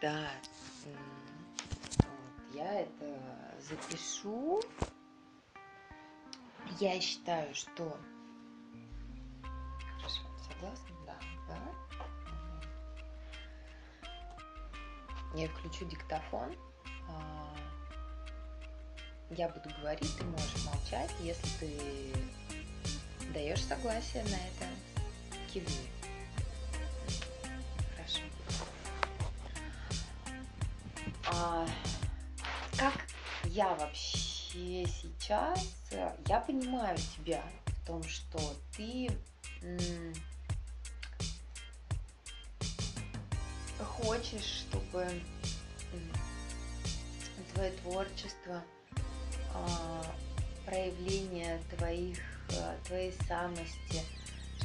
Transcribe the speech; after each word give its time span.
Да. 0.00 0.30
Вот, 0.84 2.54
я 2.54 2.82
это 2.82 3.20
запишу. 3.60 4.60
Я 6.78 7.00
считаю, 7.00 7.52
что... 7.54 7.98
Согласна? 10.52 10.96
Да. 11.06 11.16
да. 11.48 11.58
Я 15.34 15.48
включу 15.48 15.84
диктофон. 15.86 16.54
А, 17.08 17.56
я 19.30 19.48
буду 19.48 19.68
говорить, 19.80 20.16
ты 20.16 20.24
можешь 20.24 20.64
молчать, 20.64 21.10
если 21.20 21.48
ты 21.58 22.12
даешь 23.32 23.64
согласие 23.64 24.22
на 24.24 24.36
это, 24.36 24.66
кивни. 25.52 25.97
А, 31.40 31.64
как 32.76 32.94
я 33.44 33.72
вообще 33.74 34.84
сейчас, 34.86 35.68
я 36.26 36.40
понимаю 36.40 36.98
тебя 37.16 37.44
в 37.66 37.86
том, 37.86 38.02
что 38.02 38.40
ты 38.76 39.08
хочешь, 43.78 44.66
чтобы 44.68 45.06
твое 47.54 47.70
творчество, 47.82 48.62
а, 49.54 50.04
проявление 50.66 51.60
твоих, 51.76 52.18
а, 52.50 52.76
твоей 52.84 53.12
самости, 53.28 54.02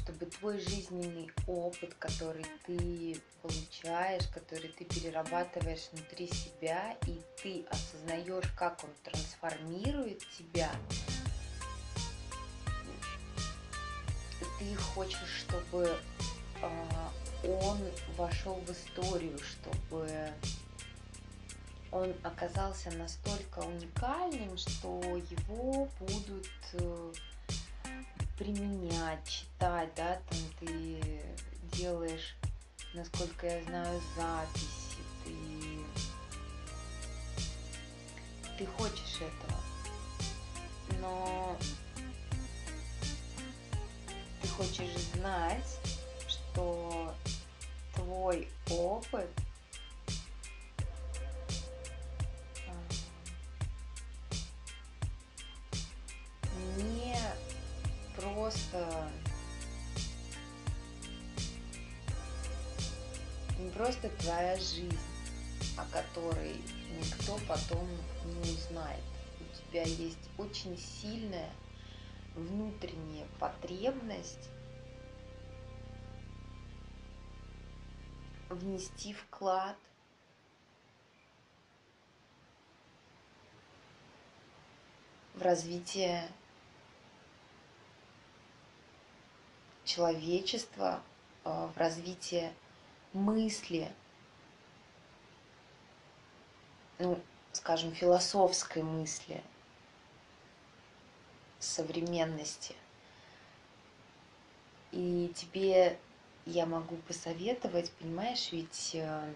чтобы 0.03 0.25
твой 0.25 0.59
жизненный 0.59 1.31
опыт, 1.48 1.93
который 1.98 2.45
ты 2.66 3.17
получаешь, 3.41 4.27
который 4.27 4.70
ты 4.70 4.84
перерабатываешь 4.84 5.89
внутри 5.94 6.27
себя, 6.27 6.98
и 7.07 7.21
ты 7.41 7.66
осознаешь, 7.69 8.52
как 8.58 8.83
он 8.83 8.89
трансформирует 9.03 10.19
тебя, 10.38 10.72
ты 14.59 14.75
хочешь, 14.75 15.45
чтобы 15.45 15.97
а, 16.61 17.11
он 17.44 17.80
вошел 18.17 18.55
в 18.55 18.72
историю, 18.72 19.38
чтобы 19.39 20.33
он 21.92 22.14
оказался 22.23 22.92
настолько 22.92 23.59
уникальным, 23.59 24.58
что 24.58 24.99
его 25.30 25.88
будут 25.99 26.49
э, 26.73 27.14
применять, 28.44 29.25
читать, 29.25 29.89
да, 29.95 30.19
там 30.30 30.39
ты 30.59 31.23
делаешь, 31.72 32.36
насколько 32.94 33.47
я 33.47 33.63
знаю, 33.63 34.02
записи, 34.17 34.97
ты, 35.23 35.33
ты 38.58 38.66
хочешь 38.66 39.21
этого, 39.21 39.59
но 40.99 41.58
ты 44.41 44.47
хочешь 44.49 44.97
знать, 45.14 45.80
что 46.27 47.16
твой 47.95 48.49
опыт 48.69 49.30
не 63.64 63.72
просто 63.72 64.09
твоя 64.09 64.58
жизнь, 64.58 64.97
о 65.78 65.86
которой 65.86 66.61
никто 67.00 67.39
потом 67.47 67.88
не 68.25 68.52
узнает. 68.52 69.03
У 69.39 69.72
тебя 69.72 69.83
есть 69.83 70.30
очень 70.38 70.78
сильная 70.78 71.49
внутренняя 72.36 73.26
потребность 73.39 74.49
внести 78.49 79.14
вклад 79.14 79.77
в 85.33 85.42
развитие 85.42 86.30
человечества, 89.86 91.02
э, 91.45 91.70
в 91.73 91.77
развитие 91.77 92.54
мысли, 93.13 93.91
ну, 96.99 97.19
скажем, 97.51 97.93
философской 97.93 98.83
мысли, 98.83 99.43
современности. 101.59 102.75
И 104.91 105.31
тебе 105.35 105.97
я 106.45 106.65
могу 106.65 106.97
посоветовать, 106.97 107.91
понимаешь, 107.93 108.51
ведь 108.51 108.91
э, 108.95 109.33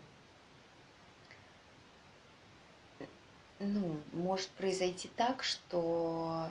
ну, 3.59 3.99
может 4.13 4.49
произойти 4.51 5.09
так, 5.15 5.43
что 5.43 6.49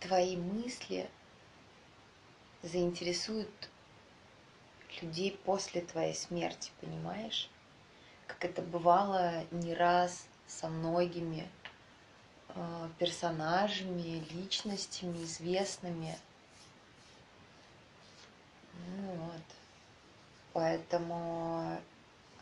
твои 0.00 0.36
мысли 0.36 1.08
заинтересуют 2.62 3.70
людей 5.02 5.38
после 5.44 5.82
твоей 5.82 6.14
смерти, 6.14 6.70
понимаешь? 6.80 7.50
Как 8.26 8.44
это 8.44 8.62
бывало 8.62 9.44
не 9.50 9.74
раз 9.74 10.26
со 10.46 10.68
многими 10.68 11.48
э, 12.48 12.88
персонажами, 12.98 14.24
личностями 14.30 15.24
известными– 15.24 16.16
ну 18.86 19.12
вот. 19.14 19.42
Поэтому 20.52 21.78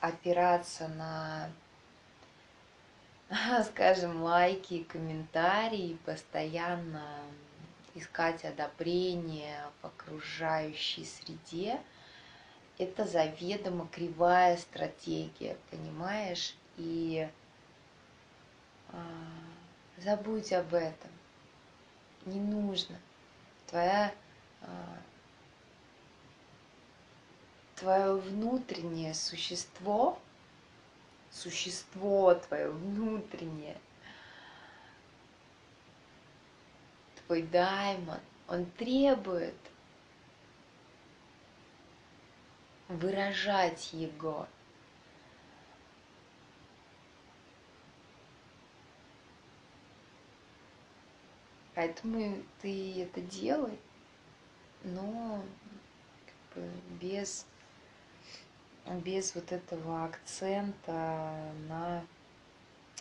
опираться 0.00 0.88
на, 0.88 1.50
скажем, 3.64 4.22
лайки 4.22 4.82
комментарии, 4.84 5.98
постоянно 6.04 7.06
искать 7.94 8.44
одобрение 8.44 9.64
в 9.80 9.86
окружающей 9.86 11.04
среде, 11.04 11.80
это 12.80 13.04
заведомо 13.04 13.86
кривая 13.92 14.56
стратегия, 14.56 15.56
понимаешь? 15.70 16.54
И 16.78 17.28
э, 18.88 18.96
забудь 19.98 20.50
об 20.54 20.72
этом. 20.72 21.10
Не 22.24 22.40
нужно. 22.40 22.96
Твоя 23.66 24.14
э, 24.62 24.66
твое 27.76 28.16
внутреннее 28.16 29.12
существо, 29.12 30.18
существо 31.30 32.34
твое 32.34 32.70
внутреннее, 32.70 33.76
твой 37.26 37.42
даймон, 37.42 38.20
он 38.48 38.64
требует 38.64 39.54
выражать 42.90 43.92
его. 43.92 44.46
Поэтому 51.74 52.42
ты 52.60 53.02
это 53.02 53.20
делай, 53.20 53.78
но 54.82 55.42
как 56.26 56.62
бы 56.62 56.70
без 57.00 57.46
без 59.04 59.34
вот 59.36 59.52
этого 59.52 60.04
акцента 60.04 61.52
на 61.68 62.04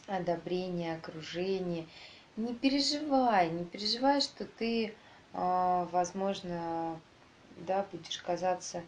одобрение 0.05 0.95
окружения. 0.95 1.87
Не 2.35 2.53
переживай, 2.53 3.49
не 3.49 3.65
переживай, 3.65 4.21
что 4.21 4.45
ты, 4.45 4.93
а, 5.33 5.85
возможно, 5.91 6.99
да, 7.57 7.85
будешь 7.91 8.19
казаться 8.19 8.83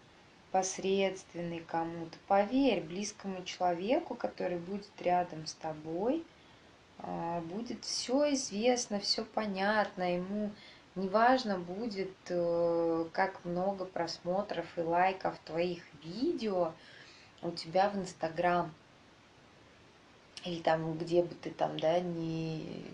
посредственной 0.51 1.59
кому-то. 1.59 2.18
Поверь, 2.27 2.81
близкому 2.81 3.44
человеку, 3.44 4.15
который 4.15 4.57
будет 4.57 4.89
рядом 5.01 5.45
с 5.48 5.53
тобой, 5.53 6.24
а, 7.00 7.42
будет 7.42 7.83
все 7.86 8.33
известно, 8.33 9.00
все 9.00 9.24
понятно, 9.24 10.15
ему 10.15 10.51
неважно 10.95 11.57
будет, 11.57 12.15
э, 12.27 13.06
как 13.13 13.45
много 13.45 13.86
просмотров 13.86 14.65
и 14.77 14.81
лайков 14.81 15.39
твоих 15.45 15.81
видео, 16.03 16.74
у 17.42 17.51
тебя 17.51 17.89
в 17.89 17.97
Инстаграм 17.97 18.71
или 20.44 20.62
там 20.62 20.97
где 20.97 21.24
бы 21.24 21.33
ты 21.36 21.51
там, 21.51 21.80
да, 21.80 22.00
не 22.00 22.86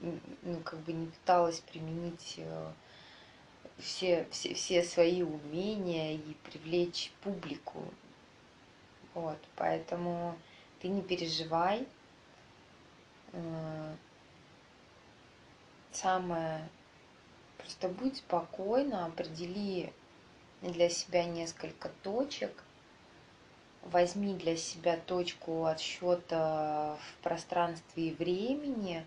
ну, 0.00 0.60
как 0.64 0.80
бы 0.80 0.92
не 0.92 1.06
пыталась 1.06 1.60
применить 1.60 2.34
э, 2.38 2.72
все, 3.78 4.26
все, 4.30 4.54
все 4.54 4.82
свои 4.82 5.22
умения 5.22 6.14
и 6.14 6.34
привлечь 6.44 7.12
публику. 7.22 7.82
Вот, 9.14 9.38
поэтому 9.56 10.36
ты 10.80 10.88
не 10.88 11.02
переживай. 11.02 11.86
Э, 13.32 13.94
самое 15.92 16.68
просто 17.64 17.88
будь 17.88 18.18
спокойна, 18.18 19.06
определи 19.06 19.92
для 20.60 20.88
себя 20.90 21.24
несколько 21.24 21.90
точек, 22.02 22.62
возьми 23.82 24.34
для 24.34 24.56
себя 24.56 24.96
точку 24.96 25.64
отсчета 25.64 26.98
в 27.00 27.22
пространстве 27.22 28.08
и 28.08 28.14
времени, 28.14 29.04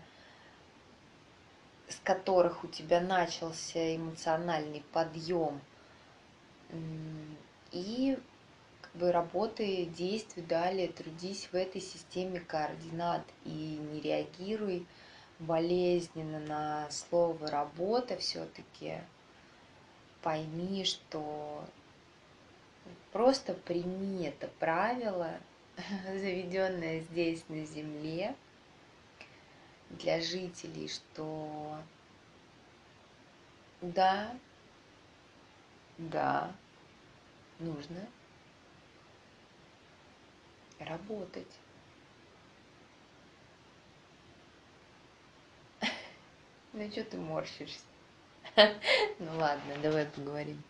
с 1.88 1.96
которых 2.04 2.64
у 2.64 2.68
тебя 2.68 3.00
начался 3.00 3.96
эмоциональный 3.96 4.82
подъем, 4.92 5.60
и 7.72 8.18
как 8.80 8.92
бы 8.94 9.12
работай, 9.12 9.84
действуй 9.86 10.42
далее, 10.42 10.88
трудись 10.88 11.48
в 11.50 11.54
этой 11.54 11.80
системе 11.80 12.40
координат 12.40 13.22
и 13.44 13.78
не 13.92 14.00
реагируй 14.00 14.86
болезненно 15.38 16.40
на 16.40 16.90
слово 16.90 17.50
работа 17.50 18.16
все-таки 18.16 18.98
пойми, 20.22 20.84
что 20.84 21.64
просто 23.12 23.54
прими 23.54 24.26
это 24.26 24.48
правило, 24.58 25.30
заведенное 26.06 27.00
здесь 27.00 27.44
на 27.48 27.64
земле 27.64 28.34
для 29.90 30.20
жителей, 30.20 30.88
что 30.88 31.78
да, 33.80 34.38
да, 35.98 36.56
нужно 37.58 38.06
работать. 40.78 41.60
Ну 46.72 46.90
что 46.90 47.04
ты 47.04 47.18
морщишься? 47.18 47.84
Ну 49.18 49.38
ладно, 49.38 49.76
давай 49.82 50.06
поговорим. 50.06 50.62